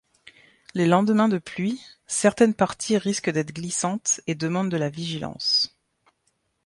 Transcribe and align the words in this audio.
Les 0.73 0.87
lendemains 0.87 1.27
de 1.29 1.37
pluie, 1.37 1.79
certaines 2.07 2.55
parties 2.55 2.97
risquent 2.97 3.29
d'êtres 3.29 3.53
glissantes 3.53 4.19
et 4.25 4.33
demandent 4.33 4.71
de 4.71 4.77
la 4.77 4.89
vigilance. 4.89 5.77